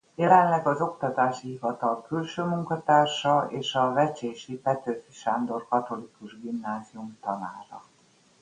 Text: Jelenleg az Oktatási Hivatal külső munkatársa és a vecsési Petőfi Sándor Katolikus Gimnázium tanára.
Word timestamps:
Jelenleg 0.15 0.67
az 0.67 0.81
Oktatási 0.81 1.47
Hivatal 1.47 2.01
külső 2.01 2.43
munkatársa 2.43 3.47
és 3.49 3.73
a 3.75 3.93
vecsési 3.93 4.57
Petőfi 4.57 5.11
Sándor 5.11 5.67
Katolikus 5.67 6.39
Gimnázium 6.39 7.17
tanára. 7.21 7.83